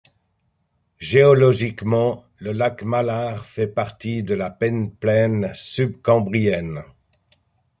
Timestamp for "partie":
3.67-4.23